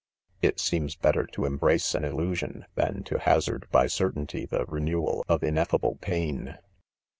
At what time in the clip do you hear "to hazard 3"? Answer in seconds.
3.01-3.67